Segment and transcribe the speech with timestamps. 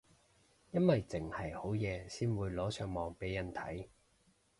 [0.71, 3.85] 因為剩係好嘢先會擺上網俾人睇